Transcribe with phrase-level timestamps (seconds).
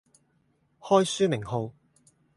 [0.81, 1.73] 開書名號